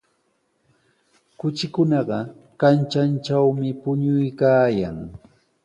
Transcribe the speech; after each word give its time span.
Kuchikunaqa 1.39 2.17
kanchantrawmi 2.59 3.69
puñuykaayan. 3.81 4.97